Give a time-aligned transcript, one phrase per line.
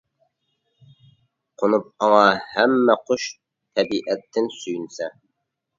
[1.63, 5.17] قونۇپ ئاڭا ھەممە قۇش، تەبىئەتتىن سۆيۈنسە.